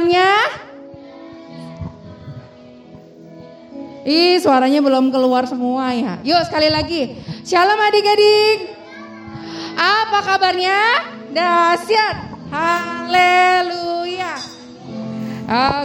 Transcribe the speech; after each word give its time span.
Kabarnya? 0.00 0.32
Ih, 4.08 4.40
suaranya 4.40 4.80
belum 4.80 5.12
keluar 5.12 5.44
semua 5.44 5.92
ya. 5.92 6.16
Yuk 6.24 6.40
sekali 6.48 6.72
lagi. 6.72 7.20
Shalom 7.44 7.76
adik-adik. 7.76 8.80
Apa 9.76 10.24
kabarnya? 10.24 10.80
Dahsyat. 11.36 12.16
Haleluya. 12.48 14.40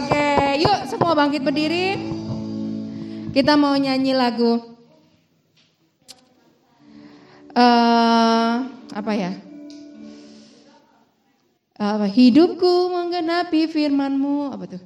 Oke, 0.00 0.64
yuk 0.64 0.78
semua 0.88 1.12
bangkit 1.12 1.44
berdiri. 1.44 2.00
Kita 3.36 3.52
mau 3.60 3.76
nyanyi 3.76 4.16
lagu. 4.16 4.80
eh 7.52 8.54
apa 8.96 9.12
ya? 9.12 9.45
Apa 11.76 12.08
hidupku 12.08 12.88
menggenapi 12.88 13.68
firmanmu 13.68 14.48
apa 14.48 14.64
tuh? 14.64 14.82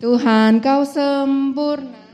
Tuhan 0.00 0.64
kau 0.64 0.88
sempurna. 0.88 2.05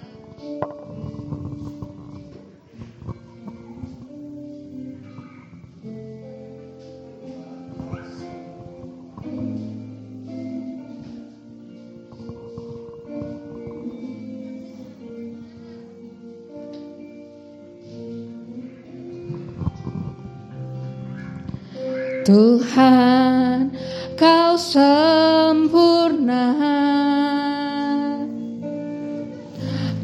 Tuhan 22.22 23.74
kau 24.14 24.54
sempurna. 24.54 26.54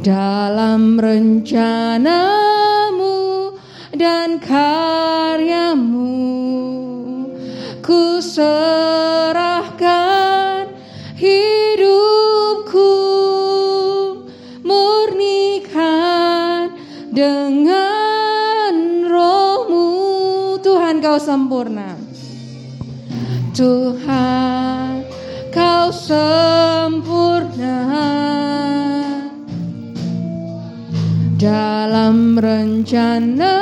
Dalam 0.03 0.99
rencanamu 0.99 2.19
dan 3.95 4.43
karyamu 4.43 5.18
dalam 32.39 33.58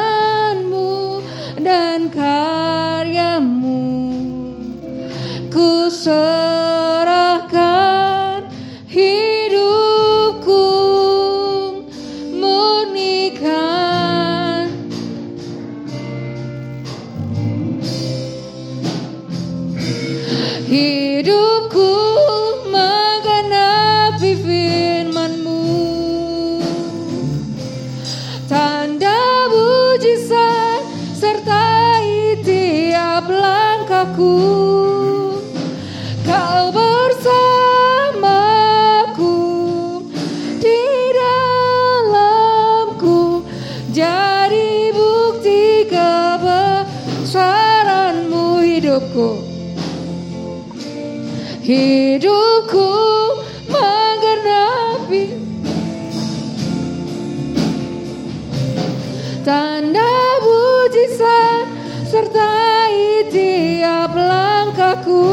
sertai 62.16 63.28
tiap 63.28 64.16
langkahku. 64.16 65.28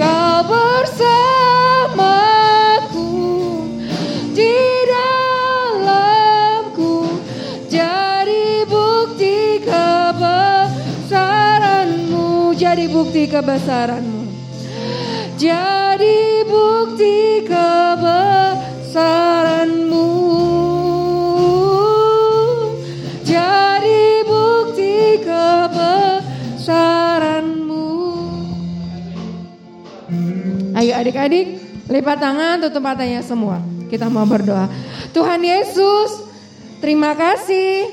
Kau 0.00 0.36
bersamaku 0.48 1.20
di 4.32 4.56
dalamku. 4.88 7.04
Jadi 7.68 8.64
bukti 8.64 9.60
kebesaranmu 9.60 12.56
jadi 12.56 12.88
bukti 12.88 13.28
kebesaranmu. 13.28 14.24
Jadi 15.36 16.48
bukti 16.48 17.44
kebesaranmu 17.44 20.23
adik-adik 31.04 31.60
lipat 31.92 32.16
tangan 32.16 32.64
tutup 32.64 32.80
matanya 32.80 33.20
semua 33.20 33.60
kita 33.92 34.08
mau 34.08 34.24
berdoa 34.24 34.72
Tuhan 35.12 35.36
Yesus 35.44 36.24
terima 36.80 37.12
kasih 37.12 37.92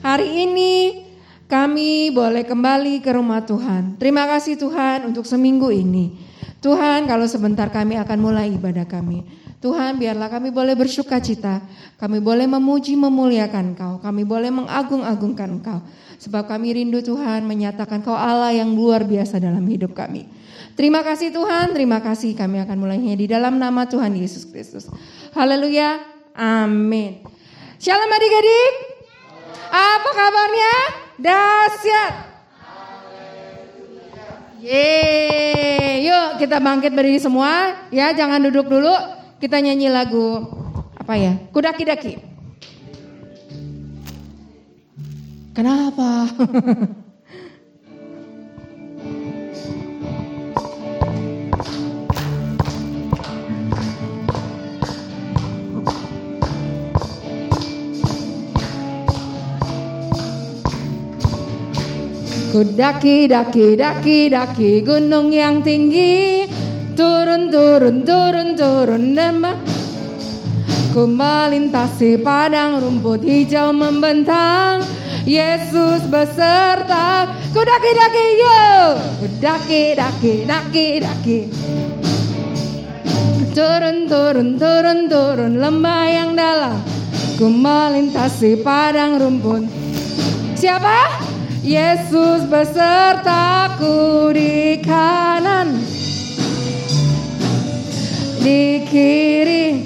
hari 0.00 0.48
ini 0.48 1.04
kami 1.48 2.12
boleh 2.12 2.44
kembali 2.44 3.00
ke 3.00 3.08
rumah 3.16 3.40
Tuhan. 3.40 3.96
Terima 3.96 4.28
kasih 4.28 4.60
Tuhan 4.60 5.08
untuk 5.08 5.24
seminggu 5.24 5.72
ini. 5.72 6.12
Tuhan 6.60 7.08
kalau 7.08 7.24
sebentar 7.24 7.72
kami 7.72 7.96
akan 7.96 8.18
mulai 8.20 8.52
ibadah 8.52 8.84
kami. 8.84 9.24
Tuhan 9.64 9.96
biarlah 9.96 10.28
kami 10.28 10.52
boleh 10.52 10.76
bersuka 10.76 11.16
cita. 11.24 11.64
Kami 11.96 12.20
boleh 12.20 12.44
memuji 12.44 13.00
memuliakan 13.00 13.72
Engkau. 13.72 13.96
Kami 13.96 14.28
boleh 14.28 14.52
mengagung-agungkan 14.52 15.48
Engkau. 15.56 15.80
Sebab 16.20 16.44
kami 16.44 16.76
rindu 16.76 17.00
Tuhan 17.00 17.48
menyatakan 17.48 18.04
Kau 18.04 18.12
Allah 18.12 18.52
yang 18.52 18.68
luar 18.76 19.08
biasa 19.08 19.40
dalam 19.40 19.64
hidup 19.64 19.96
kami. 19.96 20.28
Terima 20.78 21.02
kasih 21.02 21.34
Tuhan, 21.34 21.74
terima 21.74 21.98
kasih 21.98 22.38
kami 22.38 22.62
akan 22.62 22.78
mulainya 22.78 23.18
di 23.18 23.26
dalam 23.26 23.58
nama 23.58 23.90
Tuhan 23.90 24.14
Yesus 24.14 24.46
Kristus. 24.46 24.86
Haleluya, 25.34 25.98
amin. 26.38 27.18
Shalom 27.82 28.06
adik-adik. 28.06 28.74
Apa 29.74 30.10
kabarnya? 30.14 30.74
Dahsyat. 31.18 32.14
Yeay, 34.62 36.06
yuk 36.06 36.38
kita 36.38 36.62
bangkit 36.62 36.94
berdiri 36.94 37.18
semua. 37.18 37.74
Ya, 37.90 38.14
jangan 38.14 38.38
duduk 38.46 38.70
dulu. 38.70 38.94
Kita 39.42 39.58
nyanyi 39.58 39.90
lagu 39.90 40.46
apa 40.94 41.18
ya? 41.18 41.42
Kudaki-daki. 41.50 42.22
Kenapa? 45.58 46.30
Ku 62.48 62.64
daki 62.64 63.28
daki 63.76 63.76
daki 64.32 64.80
gunung 64.80 65.28
yang 65.28 65.60
tinggi. 65.60 66.48
Turun 66.96 67.52
turun 67.52 68.08
turun 68.08 68.56
turun 68.56 69.12
ba- 69.12 69.60
Ku 70.96 71.04
melintasi 71.04 72.16
padang 72.24 72.80
rumput 72.80 73.20
hijau 73.20 73.76
membentang. 73.76 74.80
Yesus 75.28 76.08
beserta. 76.08 77.28
Ku 77.52 77.60
daki 77.60 77.90
daki 77.92 78.24
yo 78.40 78.60
Ku 79.20 79.26
daki 79.44 79.92
daki 79.92 80.32
daki 80.48 80.86
daki. 81.04 81.38
Turun, 83.52 84.06
turun, 84.08 84.54
turun, 84.56 84.98
turun 85.10 85.52
lembah 85.58 86.04
yang 86.06 86.32
dalam. 86.38 86.78
Ku 87.36 87.50
melintasi 87.52 88.62
padang 88.64 89.18
rumput. 89.20 89.66
Siapa? 90.54 91.27
Yesus 91.58 92.46
besertaku 92.46 94.30
di 94.30 94.78
kanan 94.78 95.82
Di 98.38 98.86
kiri 98.86 99.82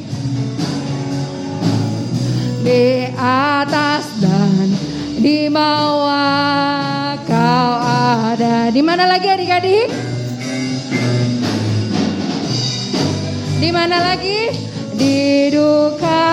Di 2.61 3.09
atas 3.17 4.05
dan 4.21 4.69
di 5.17 5.49
bawah 5.49 7.17
kau 7.25 7.73
ada 7.81 8.69
Di 8.69 8.83
mana 8.85 9.09
lagi 9.09 9.29
adik-adik? 9.33 9.88
Di 13.62 13.71
mana 13.73 14.12
lagi? 14.12 14.52
Di 14.93 15.49
duka 15.49 16.32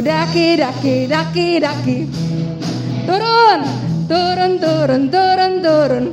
daki 0.00 0.56
daki 0.56 0.96
daki 1.06 1.48
daki 1.60 1.98
turun 3.06 3.60
turun 4.08 4.52
turun 4.62 5.02
turun 5.10 5.52
turun 5.62 6.04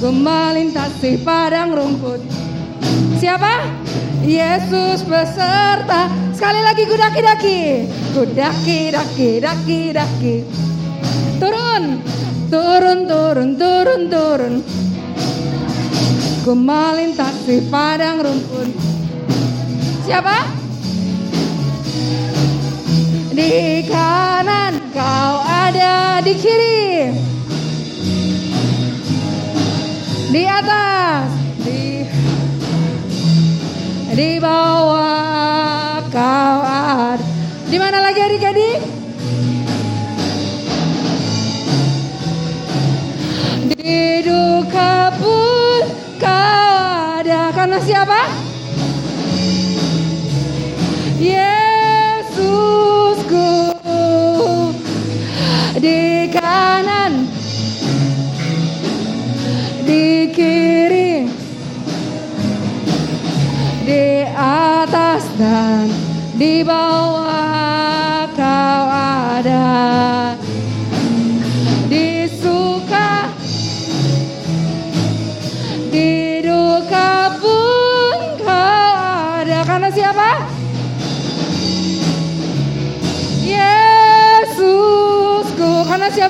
ku 0.00 0.08
melintasi 0.12 1.20
padang 1.24 1.72
rumput 1.74 2.20
siapa 3.18 3.60
Yesus 4.24 5.04
beserta 5.04 6.24
Sekali 6.34 6.60
lagi 6.66 6.82
kudaki-daki. 6.90 7.60
Kudaki-daki, 8.10 9.38
daki-daki. 9.38 10.36
Turun, 11.38 12.02
turun, 12.50 12.98
turun, 13.06 13.48
turun, 13.54 14.00
turun. 14.10 14.54
Ku 16.42 16.52
melintasi 16.58 17.70
padang 17.70 18.18
rumput. 18.18 18.68
Siapa? 20.04 20.53
Di 23.34 23.82
kanan 23.90 24.94
kau 24.94 25.34
ada 25.42 26.22
di 26.22 26.38
kiri. 26.38 27.10
Di 30.30 30.42
atas, 30.46 31.34
di 31.66 32.06
di 34.14 34.38
bawah 34.38 35.98
kau 36.14 36.58
ada. 36.62 37.26
Di 37.66 37.74
mana 37.74 38.06
lagi 38.06 38.22
adik-adik? 38.22 38.78
Di 43.74 44.22
duka 44.22 45.10
pun 45.18 45.82
kau 46.22 46.78
ada. 47.18 47.50
Karena 47.50 47.82
siapa? 47.82 48.43
Kanan. 56.54 57.12
Di 59.82 60.30
kiri. 60.30 61.26
Di 63.84 64.06
atas 64.38 65.26
dan 65.36 65.90
di 66.38 66.62
bawah 66.64 67.23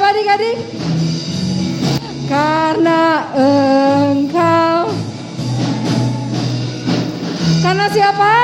adik-adik 0.05 0.59
karena 2.29 3.25
engkau 3.33 4.93
karena 7.65 7.87
siapa 7.89 8.37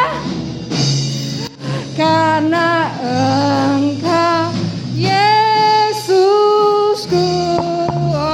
karena 1.97 2.89
engkau 3.05 4.53
Yesusku. 5.01 6.37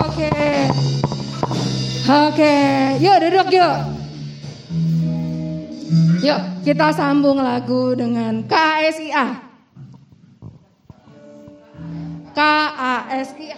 Oke. 0.03 0.35
Oke, 2.07 2.55
yuk 2.99 3.17
duduk 3.23 3.55
yuk. 3.55 3.77
Yuk, 6.27 6.43
kita 6.67 6.91
sambung 6.91 7.39
lagu 7.39 7.95
dengan 7.95 8.43
KSIA. 8.51 9.46
KASIA. 12.37 13.57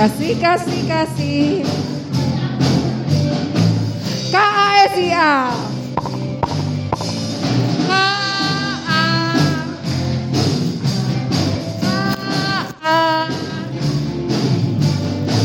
kasih 0.00 0.32
kasih 0.40 0.82
kasih 0.88 1.89
KASIA 4.90 5.54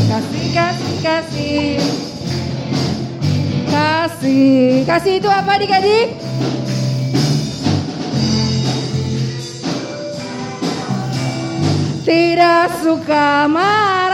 kasih 0.09 0.45
kasih 0.49 0.97
kasih. 1.05 1.77
Kasih 3.69 4.81
kasih 4.89 5.13
itu 5.21 5.29
apa 5.29 5.61
adik-adik? 5.61 6.09
Tidak 12.01 12.81
suka 12.81 13.45
marah 13.45 14.04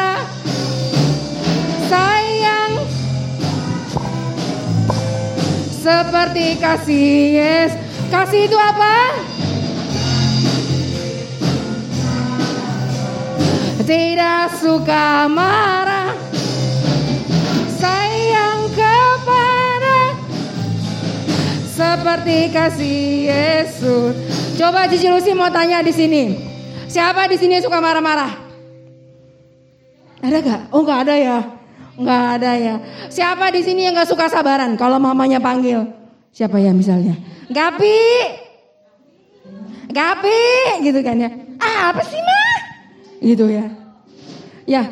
seperti 5.82 6.62
kasih 6.62 7.14
Yes. 7.34 7.72
Kasih 8.14 8.46
itu 8.46 8.58
apa? 8.60 8.96
Tidak 13.82 14.44
suka 14.62 15.26
marah 15.26 16.14
Sayang 17.82 18.70
kepada 18.78 20.00
Seperti 21.66 22.38
kasih 22.54 23.02
Yesus 23.34 24.14
Coba 24.56 24.86
Cici 24.86 25.10
Lucy 25.10 25.34
mau 25.34 25.50
tanya 25.50 25.82
di 25.82 25.92
sini 25.92 26.38
Siapa 26.86 27.26
di 27.26 27.40
sini 27.40 27.58
suka 27.64 27.80
marah-marah? 27.82 28.32
Ada 30.22 30.38
gak? 30.44 30.62
Oh 30.76 30.86
gak 30.86 31.10
ada 31.10 31.16
ya 31.18 31.61
Nggak 32.02 32.24
ada 32.42 32.52
ya. 32.58 32.76
Siapa 33.08 33.54
di 33.54 33.62
sini 33.62 33.86
yang 33.86 33.94
nggak 33.94 34.10
suka 34.10 34.26
sabaran 34.28 34.74
kalau 34.76 34.98
mamanya 34.98 35.38
panggil? 35.38 35.86
Siapa 36.34 36.58
ya 36.58 36.74
misalnya? 36.74 37.14
Gapi. 37.52 38.02
Gapi 39.92 40.42
gitu 40.82 41.00
kan 41.06 41.20
ya. 41.20 41.30
Ah, 41.62 41.94
apa 41.94 42.02
sih 42.08 42.18
mah? 42.18 42.58
Gitu 43.22 43.46
ya. 43.52 43.66
Ya. 44.66 44.84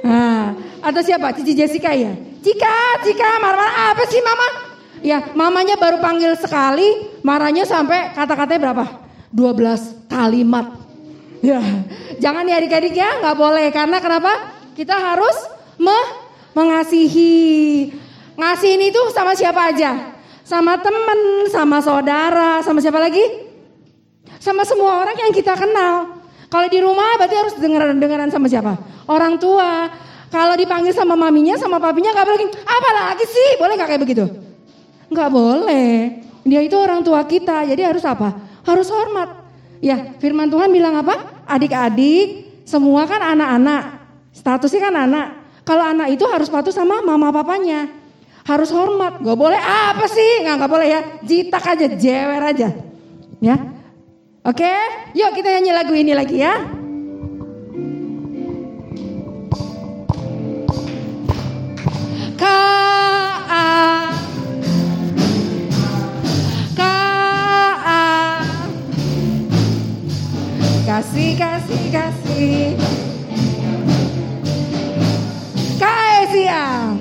Nah, 0.00 0.56
atau 0.80 1.02
siapa? 1.04 1.36
Cici 1.36 1.52
Jessica 1.52 1.92
ya? 1.92 2.16
Cika, 2.40 3.04
Cika, 3.04 3.30
marah-marah 3.42 3.92
apa 3.92 4.02
sih 4.08 4.22
mama? 4.24 4.48
Ya, 5.04 5.32
mamanya 5.36 5.76
baru 5.76 6.00
panggil 6.00 6.32
sekali, 6.40 7.08
marahnya 7.20 7.68
sampai 7.68 8.12
kata-katanya 8.16 8.60
berapa? 8.70 8.84
12 9.32 10.08
kalimat. 10.08 10.76
Ya, 11.40 11.60
jangan 12.20 12.44
ya 12.44 12.60
adik-adik 12.60 12.96
ya, 12.96 13.20
nggak 13.20 13.36
boleh. 13.36 13.68
Karena 13.72 13.96
kenapa? 14.00 14.32
Kita 14.76 14.96
harus 14.96 15.36
me 15.80 15.98
mengasihi. 16.52 17.88
Ngasih 18.36 18.70
ini 18.76 18.92
tuh 18.92 19.08
sama 19.16 19.32
siapa 19.32 19.72
aja? 19.72 20.12
Sama 20.44 20.76
temen, 20.76 21.48
sama 21.48 21.80
saudara, 21.80 22.60
sama 22.60 22.84
siapa 22.84 23.00
lagi? 23.00 23.22
Sama 24.40 24.64
semua 24.68 25.00
orang 25.00 25.16
yang 25.16 25.32
kita 25.32 25.56
kenal. 25.56 26.20
Kalau 26.50 26.66
di 26.66 26.78
rumah 26.82 27.14
berarti 27.14 27.36
harus 27.38 27.54
dengeran-dengeran 27.56 28.28
sama 28.34 28.50
siapa? 28.50 28.74
Orang 29.06 29.38
tua, 29.38 29.86
Kalau 30.30 30.54
dipanggil 30.54 30.94
sama 30.94 31.18
maminya, 31.18 31.58
sama 31.58 31.82
papinya 31.82 32.14
nggak 32.14 32.22
boleh. 32.22 32.46
Apa 32.62 32.90
lagi 32.94 33.26
sih? 33.26 33.58
Boleh 33.58 33.74
nggak 33.74 33.88
kayak 33.90 34.02
begitu? 34.06 34.24
Nggak 35.10 35.26
boleh. 35.26 36.22
Dia 36.46 36.62
itu 36.62 36.78
orang 36.78 37.02
tua 37.02 37.26
kita, 37.26 37.66
jadi 37.66 37.90
harus 37.90 38.06
apa? 38.06 38.38
Harus 38.62 38.86
hormat. 38.94 39.42
Ya, 39.82 40.14
firman 40.22 40.46
Tuhan 40.46 40.70
bilang 40.70 40.94
apa? 41.02 41.42
Adik-adik, 41.50 42.62
semua 42.62 43.10
kan 43.10 43.18
anak-anak. 43.18 43.82
Statusnya 44.30 44.80
kan 44.86 44.94
anak. 44.94 45.26
Kalau 45.70 45.86
anak 45.86 46.10
itu 46.10 46.26
harus 46.26 46.50
patuh 46.50 46.74
sama 46.74 46.98
mama 46.98 47.30
papanya. 47.30 47.86
Harus 48.42 48.74
hormat. 48.74 49.22
Gak 49.22 49.38
boleh 49.38 49.62
apa 49.62 50.02
sih? 50.10 50.42
Nggak, 50.42 50.54
nggak 50.58 50.70
boleh 50.74 50.88
ya. 50.90 51.00
Jitak 51.22 51.62
aja, 51.62 51.86
jewer 51.94 52.42
aja. 52.42 52.74
Ya. 53.38 53.54
Oke, 54.42 54.66
yuk 55.14 55.30
kita 55.30 55.46
nyanyi 55.54 55.70
lagu 55.70 55.94
ini 55.94 56.10
lagi 56.10 56.42
ya. 56.42 56.58
kasih 70.90 71.38
kasih 71.38 71.84
kasih 71.94 72.74
Kaesia 76.30 76.94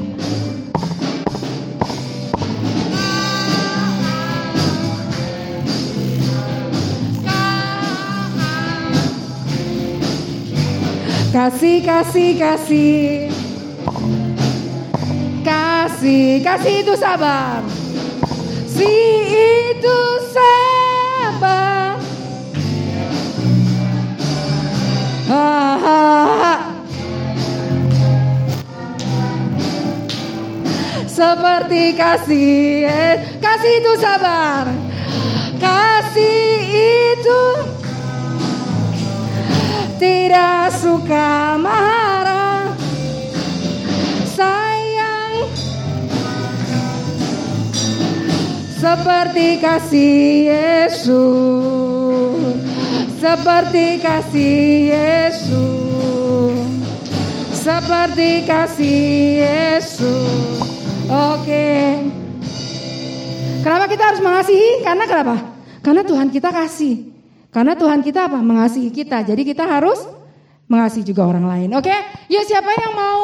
Kasih 11.30 11.86
kasih 11.86 12.30
kasih. 12.42 13.30
Kasih 15.46 16.42
kasih 16.42 16.76
itu 16.82 16.94
sabar. 16.98 17.62
Si 18.66 18.90
itu 19.70 20.00
sabar 20.34 22.02
Seperti 31.20 32.00
kasih, 32.00 32.88
kasih 33.44 33.74
itu 33.84 33.92
sabar. 34.00 34.72
Kasih 35.60 36.64
itu 37.12 37.44
tidak 40.00 40.72
suka 40.80 41.60
marah. 41.60 42.72
Sayang. 44.32 45.52
Seperti 48.80 49.60
kasih 49.60 50.56
Yesus. 50.56 51.20
Seperti 53.20 54.00
kasih 54.00 54.96
Yesus. 54.96 56.64
Seperti 57.52 58.48
kasih 58.48 59.44
Yesus 59.44 60.59
kenapa 63.64 63.86
kita 63.92 64.04
harus 64.14 64.22
mengasihi? 64.24 64.84
Karena 64.84 65.04
kenapa? 65.06 65.36
Karena 65.80 66.02
Tuhan 66.04 66.28
kita 66.32 66.50
kasih. 66.52 66.96
Karena 67.50 67.74
Tuhan 67.74 68.06
kita 68.06 68.30
apa? 68.30 68.40
Mengasihi 68.40 68.90
kita. 68.94 69.26
Jadi 69.26 69.42
kita 69.48 69.66
harus 69.66 70.06
mengasihi 70.70 71.04
juga 71.04 71.26
orang 71.26 71.50
lain. 71.50 71.70
Oke? 71.76 71.94
Yuk 72.30 72.46
siapa 72.46 72.70
yang 72.78 72.94
mau 72.94 73.22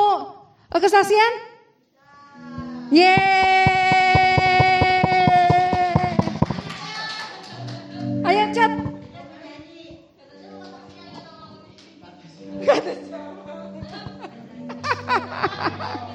kesaksian? 0.74 1.34
Yeay! 2.90 3.46
Ayo 8.26 8.50
chat 8.54 8.72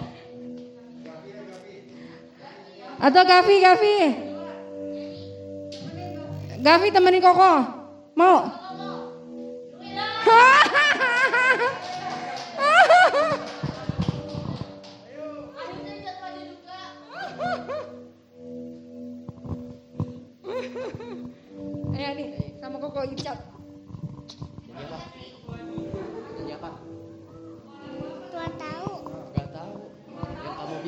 Atau 3.00 3.24
Gavi, 3.24 3.56
Gavi. 3.64 3.96
Gavi 6.60 6.88
temenin 6.92 7.24
Koko. 7.24 7.52
Mau? 8.12 8.44
Ayo 21.96 22.10
nih, 22.16 22.28
sama 22.60 22.76
Koko 22.76 23.00
Icat. 23.08 23.50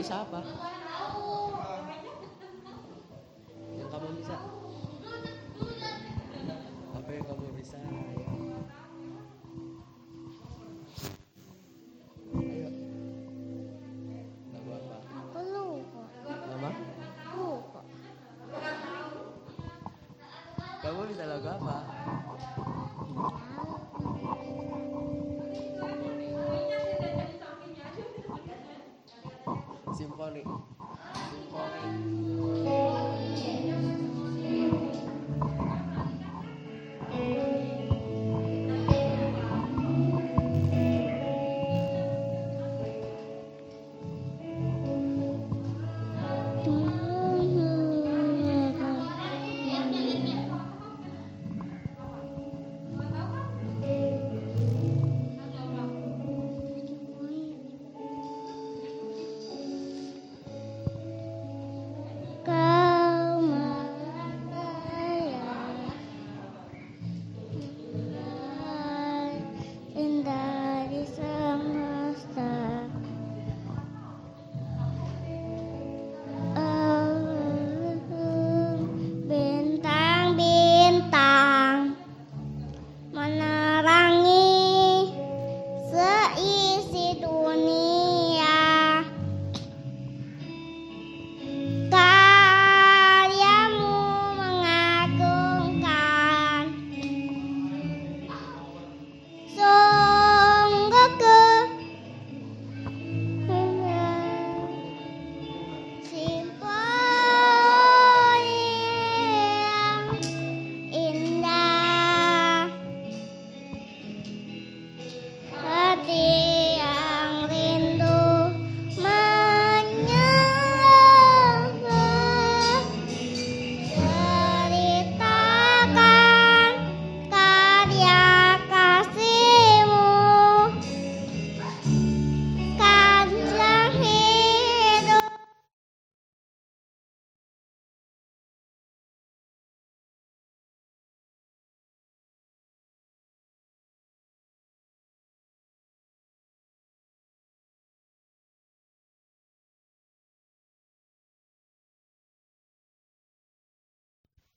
bisa 0.02 0.26
apa? 0.26 0.42
Yang 0.42 0.71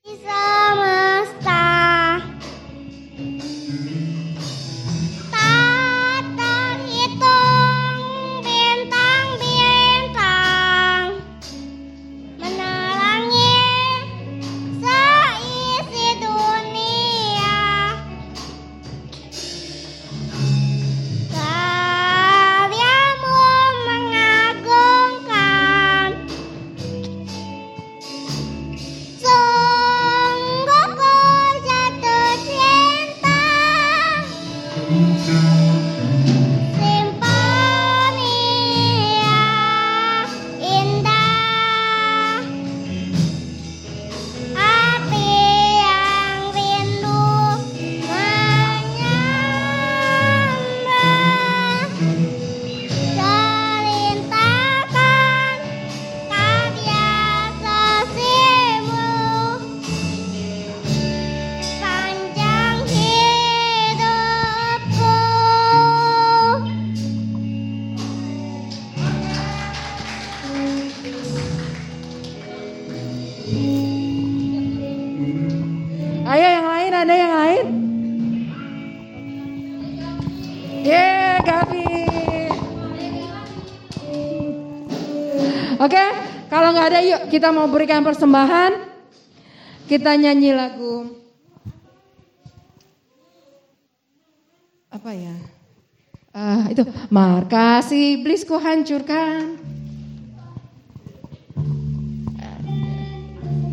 Jesus. 0.06 0.55
Kita 87.30 87.54
mau 87.54 87.70
berikan 87.70 88.02
persembahan. 88.02 88.96
Kita 89.86 90.18
nyanyi 90.18 90.52
lagu. 90.56 91.14
Apa 94.90 95.12
ya? 95.14 95.36
Ah, 96.36 96.68
itu 96.68 96.84
markasi 97.14 98.20
iblis 98.20 98.44
ku 98.44 98.58
hancurkan. 98.58 99.56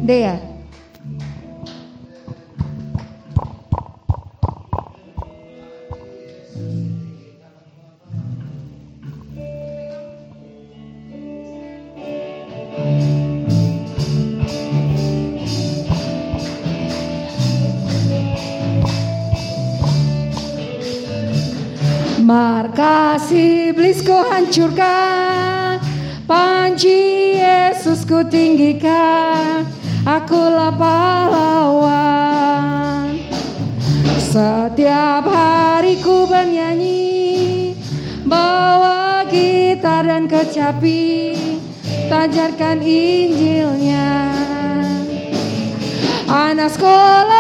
Dea. 0.02 0.36
Markas 0.36 0.51
iblis 23.30 24.02
ku 24.02 24.16
hancurkan. 24.26 25.78
Panji 26.26 27.38
Yesus 27.38 28.02
ku 28.02 28.26
tinggikan. 28.26 29.62
Akulah 30.02 30.74
pahlawan. 30.74 32.02
Setiap 34.18 35.28
hari 35.28 36.00
ku 36.02 36.26
bernyanyi. 36.26 37.76
Bawa 38.26 39.22
gitar 39.30 40.08
dan 40.08 40.26
kecapi. 40.26 41.36
Tajarkan 42.10 42.82
Injilnya. 42.82 44.32
Anak 46.32 46.72
sekolah 46.72 47.31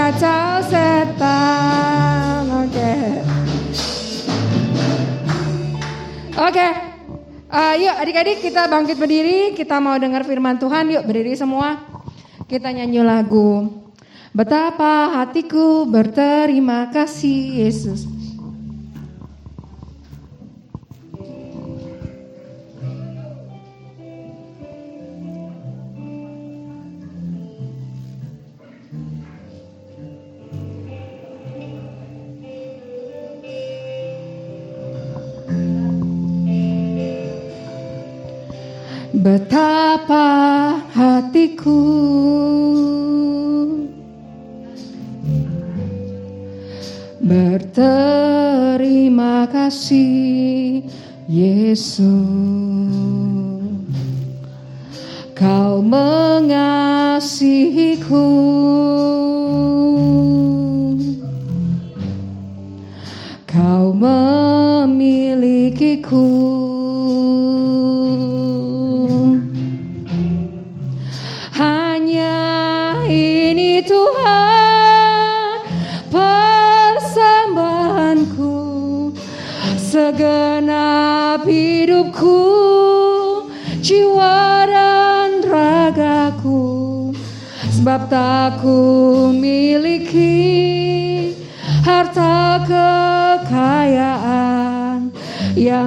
kacau 0.00 0.64
setan 0.64 2.48
Oke 2.64 2.92
Oke 6.40 6.68
Eh, 7.50 7.82
yuk 7.82 7.94
adik-adik 7.98 8.46
kita 8.46 8.70
bangkit 8.70 8.94
berdiri, 8.94 9.58
kita 9.58 9.82
mau 9.82 9.98
dengar 9.98 10.22
firman 10.22 10.54
Tuhan, 10.54 10.86
yuk 10.86 11.02
berdiri 11.02 11.34
semua. 11.34 11.82
Kita 12.46 12.70
nyanyi 12.70 13.02
lagu. 13.02 13.66
Betapa 14.30 15.18
hatiku 15.18 15.82
berterima 15.82 16.86
kasih 16.94 17.66
Yesus. 17.66 18.19
Betapa 39.30 40.26
hatiku 40.90 41.86
berterima 47.22 48.26
kasih 49.46 50.82
Yesus. 51.30 52.02
Kau 55.38 55.78
mengasihiku 55.78 57.30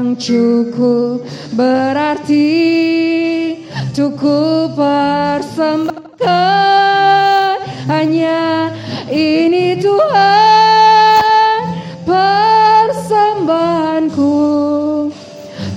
yang 0.03 0.19
cukup 0.19 1.23
berarti 1.55 2.51
ku 3.95 4.67
persembahkan. 4.75 6.03
Hanya 7.87 8.67
ini 9.07 9.79
Tuhan 9.79 11.79
persembahanku. 12.03 14.35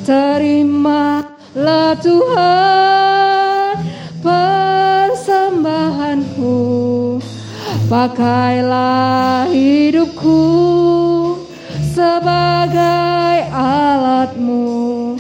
Terimalah 0.03 1.95
Tuhan 2.03 3.79
persembahanku. 4.27 6.59
Pakailah 7.87 9.47
hidupku 9.55 10.43
sebagai 11.95 13.36
alatmu 13.57 15.17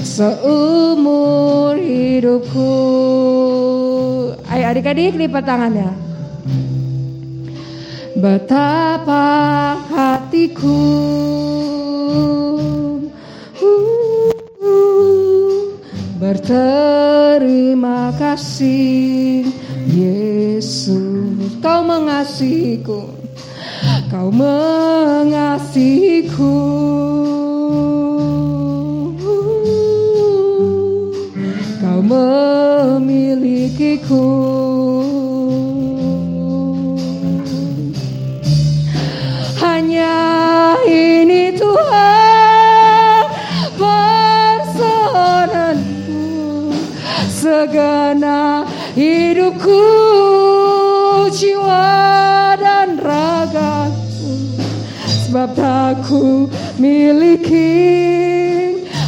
seumur 0.00 1.76
hidup 1.76 2.14
hidupku. 2.24 2.72
Ayo 4.48 4.64
adik-adik 4.72 5.20
lipat 5.20 5.44
tangannya. 5.44 5.92
Betapa 8.14 9.74
hatiku 9.90 10.86
uh, 13.58 15.58
berterima 16.22 18.14
kasih 18.16 19.50
Yesus 19.90 21.58
kau 21.58 21.82
mengasihiku 21.82 23.10
kau 24.08 24.30
mengasihiku 24.30 26.54
memilikiku 34.04 34.28
hanya 39.60 40.76
ini 40.84 41.56
Tuhan 41.56 43.24
personanku 43.80 45.08
segenap 47.32 48.68
hidupku 48.92 49.82
jiwa 51.32 51.88
dan 52.60 53.00
ragaku 53.00 54.36
sebab 55.24 55.48
tak 55.56 56.04
ku 56.04 56.48
miliki 56.76 57.72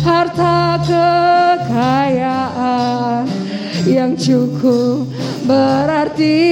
harta 0.06 0.80
kekayaan 0.87 2.06
yang 3.87 4.18
cukup 4.18 5.07
berarti 5.46 6.42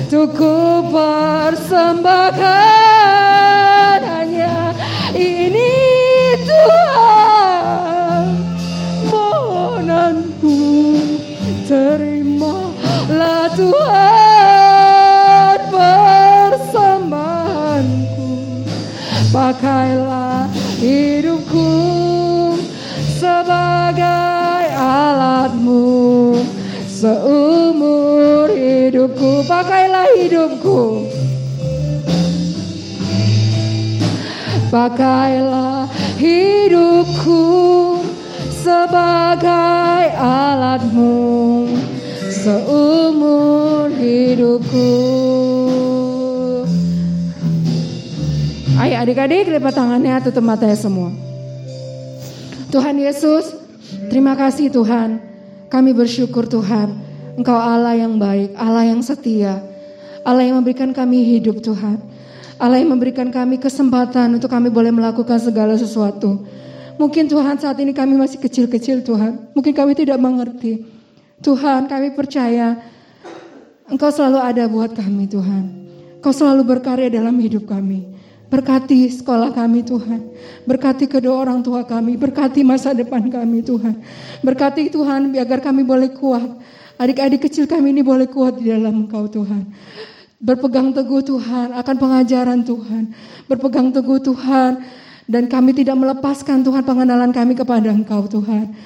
untuk 0.00 0.32
ku 0.32 0.80
persembahkan 0.88 2.40
hanya 4.00 4.72
ini 5.12 5.76
Tuhan. 6.40 8.32
Mohonanku 9.12 10.56
terimalah 11.68 13.52
Tuhan 13.52 13.95
pakailah 34.68 35.86
hidupku 36.18 37.44
sebagai 38.50 40.04
alatmu 40.18 41.14
seumur 42.30 43.90
hidupku. 43.94 44.90
Ayo 48.76 48.94
adik-adik 49.00 49.48
lipat 49.48 49.72
tangannya 49.72 50.20
tutup 50.20 50.44
matanya 50.44 50.76
semua. 50.76 51.10
Tuhan 52.68 52.98
Yesus 53.00 53.56
terima 54.12 54.36
kasih 54.36 54.68
Tuhan. 54.68 55.22
Kami 55.66 55.90
bersyukur 55.90 56.46
Tuhan 56.46 56.94
Engkau 57.36 57.58
Allah 57.58 57.92
yang 57.98 58.16
baik 58.16 58.54
Allah 58.56 58.88
yang 58.88 59.02
setia. 59.04 59.60
Allah 60.26 60.42
yang 60.42 60.58
memberikan 60.58 60.90
kami 60.90 61.22
hidup 61.22 61.62
Tuhan 61.62 62.02
Allah 62.56 62.80
yang 62.80 62.96
memberikan 62.96 63.28
kami 63.28 63.60
kesempatan 63.60 64.40
untuk 64.40 64.48
kami 64.48 64.72
boleh 64.72 64.88
melakukan 64.88 65.36
segala 65.36 65.76
sesuatu. 65.76 66.40
Mungkin 66.96 67.28
Tuhan 67.28 67.60
saat 67.60 67.76
ini 67.76 67.92
kami 67.92 68.16
masih 68.16 68.40
kecil-kecil 68.40 69.04
Tuhan. 69.04 69.52
Mungkin 69.52 69.76
kami 69.76 69.92
tidak 69.92 70.16
mengerti. 70.16 70.80
Tuhan 71.44 71.84
kami 71.84 72.16
percaya 72.16 72.80
Engkau 73.86 74.10
selalu 74.10 74.40
ada 74.40 74.64
buat 74.66 74.96
kami 74.96 75.28
Tuhan. 75.30 75.64
Engkau 76.18 76.32
selalu 76.34 76.64
berkarya 76.64 77.12
dalam 77.12 77.36
hidup 77.38 77.68
kami. 77.68 78.02
Berkati 78.48 79.06
sekolah 79.12 79.54
kami 79.54 79.84
Tuhan. 79.86 80.32
Berkati 80.64 81.06
kedua 81.06 81.38
orang 81.44 81.62
tua 81.62 81.84
kami. 81.86 82.16
Berkati 82.18 82.64
masa 82.66 82.96
depan 82.96 83.28
kami 83.30 83.62
Tuhan. 83.62 84.00
Berkati 84.42 84.90
Tuhan 84.90 85.30
agar 85.38 85.62
kami 85.62 85.84
boleh 85.86 86.10
kuat. 86.16 86.50
Adik-adik 86.96 87.46
kecil 87.46 87.68
kami 87.68 87.92
ini 87.92 88.02
boleh 88.02 88.26
kuat 88.26 88.58
di 88.58 88.72
dalam 88.72 89.06
Engkau 89.06 89.28
Tuhan. 89.28 89.68
Berpegang 90.36 90.92
teguh 90.92 91.24
Tuhan 91.24 91.72
akan 91.72 91.96
pengajaran 91.96 92.60
Tuhan. 92.60 93.12
Berpegang 93.48 93.88
teguh 93.88 94.20
Tuhan 94.20 94.84
dan 95.24 95.48
kami 95.48 95.72
tidak 95.72 95.96
melepaskan 95.96 96.60
Tuhan 96.60 96.84
pengenalan 96.84 97.32
kami 97.32 97.56
kepada 97.56 97.88
Engkau 97.88 98.28
Tuhan. 98.28 98.76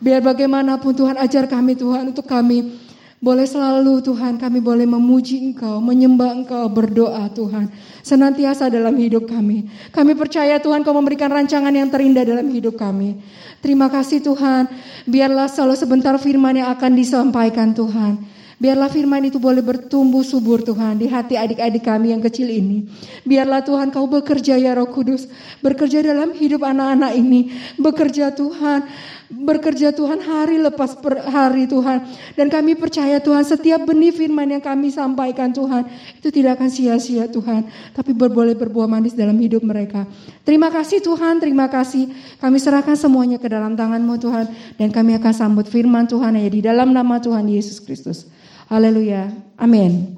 Biar 0.00 0.20
bagaimanapun 0.20 0.92
Tuhan 0.96 1.16
ajar 1.20 1.48
kami 1.48 1.76
Tuhan 1.76 2.12
untuk 2.12 2.24
kami 2.24 2.88
boleh 3.20 3.44
selalu 3.44 4.00
Tuhan 4.00 4.40
kami 4.40 4.64
boleh 4.64 4.88
memuji 4.88 5.44
Engkau, 5.44 5.76
menyembah 5.84 6.40
Engkau, 6.40 6.64
berdoa 6.72 7.28
Tuhan. 7.28 7.68
Senantiasa 8.00 8.72
dalam 8.72 8.96
hidup 8.96 9.28
kami. 9.28 9.68
Kami 9.92 10.16
percaya 10.16 10.56
Tuhan 10.56 10.80
Kau 10.80 10.96
memberikan 10.96 11.28
rancangan 11.28 11.68
yang 11.68 11.92
terindah 11.92 12.24
dalam 12.24 12.48
hidup 12.48 12.80
kami. 12.80 13.20
Terima 13.60 13.92
kasih 13.92 14.24
Tuhan. 14.24 14.72
Biarlah 15.04 15.52
selalu 15.52 15.76
sebentar 15.76 16.16
firman 16.16 16.64
yang 16.64 16.72
akan 16.72 16.96
disampaikan 16.96 17.76
Tuhan. 17.76 18.39
Biarlah 18.60 18.92
firman 18.92 19.24
itu 19.24 19.40
boleh 19.40 19.64
bertumbuh 19.64 20.20
subur 20.20 20.60
Tuhan 20.60 21.00
di 21.00 21.08
hati 21.08 21.32
adik-adik 21.32 21.80
kami 21.80 22.12
yang 22.12 22.20
kecil 22.20 22.44
ini. 22.44 22.84
Biarlah 23.24 23.64
Tuhan 23.64 23.88
kau 23.88 24.04
bekerja 24.04 24.60
ya 24.60 24.76
roh 24.76 24.84
kudus. 24.84 25.32
Bekerja 25.64 26.04
dalam 26.04 26.36
hidup 26.36 26.68
anak-anak 26.68 27.16
ini. 27.16 27.48
Bekerja 27.80 28.36
Tuhan. 28.36 28.84
Bekerja 29.32 29.96
Tuhan 29.96 30.20
hari 30.20 30.60
lepas 30.60 30.92
per 30.92 31.24
hari 31.24 31.72
Tuhan. 31.72 32.04
Dan 32.36 32.52
kami 32.52 32.76
percaya 32.76 33.16
Tuhan 33.16 33.48
setiap 33.48 33.80
benih 33.88 34.12
firman 34.12 34.52
yang 34.52 34.60
kami 34.60 34.92
sampaikan 34.92 35.56
Tuhan. 35.56 35.88
Itu 36.20 36.28
tidak 36.28 36.60
akan 36.60 36.68
sia-sia 36.68 37.32
Tuhan. 37.32 37.64
Tapi 37.96 38.12
boleh 38.12 38.52
berbuah 38.52 38.84
manis 38.84 39.16
dalam 39.16 39.40
hidup 39.40 39.64
mereka. 39.64 40.04
Terima 40.44 40.68
kasih 40.68 41.00
Tuhan, 41.00 41.40
terima 41.40 41.64
kasih. 41.72 42.12
Kami 42.36 42.60
serahkan 42.60 42.92
semuanya 42.92 43.40
ke 43.40 43.48
dalam 43.48 43.72
tanganmu 43.72 44.20
Tuhan. 44.20 44.52
Dan 44.76 44.92
kami 44.92 45.16
akan 45.16 45.32
sambut 45.32 45.64
firman 45.64 46.04
Tuhan 46.04 46.36
ya 46.36 46.50
di 46.52 46.60
dalam 46.60 46.92
nama 46.92 47.16
Tuhan 47.16 47.48
Yesus 47.48 47.80
Kristus. 47.80 48.28
Haleluya. 48.70 49.34
Amin. 49.58 50.14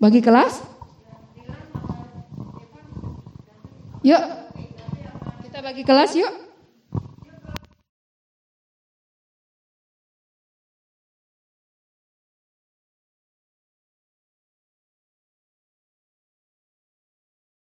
Bagi 0.00 0.24
kelas? 0.24 0.64
Yuk. 4.00 4.24
Kita 5.44 5.60
bagi 5.60 5.84
kelas 5.84 6.16
yuk. 6.16 6.49